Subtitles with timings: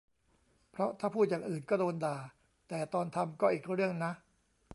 [0.71, 2.17] เพราะถ้าพูดอย่างอื่นก็โดนด่า
[2.67, 4.11] แต่ตอนทำก็อีกเรื่องนะ